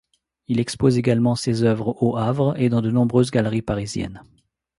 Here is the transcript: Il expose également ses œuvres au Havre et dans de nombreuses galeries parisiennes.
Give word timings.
Il 0.47 0.59
expose 0.59 0.97
également 0.97 1.35
ses 1.35 1.61
œuvres 1.61 2.01
au 2.01 2.17
Havre 2.17 2.59
et 2.59 2.69
dans 2.69 2.81
de 2.81 2.89
nombreuses 2.89 3.29
galeries 3.29 3.61
parisiennes. 3.61 4.23